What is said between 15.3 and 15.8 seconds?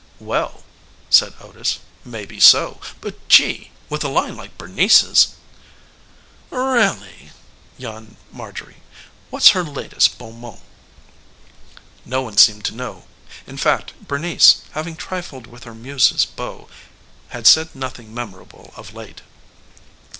with her